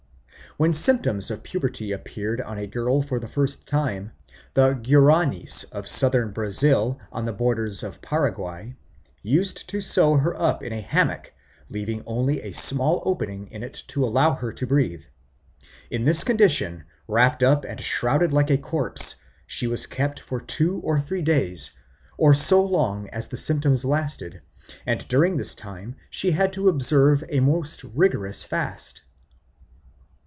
[0.57, 4.11] When symptoms of puberty appeared on a girl for the first time,
[4.53, 8.75] the Guaranis of Southern Brazil, on the borders of Paraguay,
[9.23, 11.31] used to sew her up in her hammock,
[11.69, 15.05] leaving only a small opening in it to allow her to breathe.
[15.89, 19.15] In this condition, wrapt up and shrouded like a corpse,
[19.47, 21.71] she was kept for two or three days
[22.17, 24.41] or so long as the symptoms lasted,
[24.85, 29.01] and during this time she had to observe a most rigorous fast.